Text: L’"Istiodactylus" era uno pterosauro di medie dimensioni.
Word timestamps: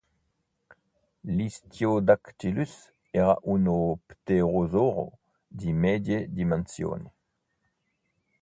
L’"Istiodactylus" 1.35 2.73
era 3.19 3.33
uno 3.53 3.77
pterosauro 4.07 5.05
di 5.47 5.71
medie 5.73 6.19
dimensioni. 6.39 7.09